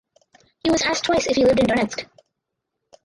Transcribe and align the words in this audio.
He 0.63 0.71
was 0.71 0.81
asked 0.81 1.03
twice 1.03 1.27
if 1.27 1.35
he 1.35 1.45
lived 1.45 1.59
in 1.59 1.67
Donetsk. 1.67 2.07